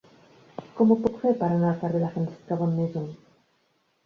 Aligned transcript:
Com 0.79 0.93
ho 0.93 0.97
puc 1.03 1.19
fer 1.25 1.33
per 1.41 1.49
anar 1.49 1.67
al 1.73 1.77
carrer 1.83 2.01
de 2.05 2.09
Francesca 2.17 2.59
Bonnemaison? 2.63 3.07